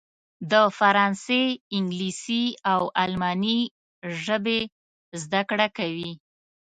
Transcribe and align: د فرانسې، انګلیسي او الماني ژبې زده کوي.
د 0.51 0.53
فرانسې، 0.77 1.41
انګلیسي 1.77 2.43
او 2.73 2.81
الماني 3.03 3.59
ژبې 4.23 4.59
زده 5.21 5.41
کوي. 5.77 6.11